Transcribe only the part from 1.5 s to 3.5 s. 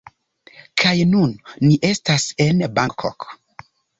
ni estas en Bangkok!